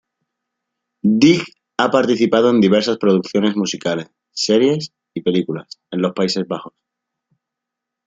Dijk 1.23 1.43
ha 1.77 1.87
participado 1.91 2.49
en 2.49 2.59
diversas 2.59 2.97
producciones 2.97 3.55
musicales, 3.55 4.09
series, 4.31 4.93
y 5.13 5.21
películas, 5.21 5.79
en 5.91 6.01
los 6.01 6.13
Países 6.13 6.47
Bajos. 6.47 6.73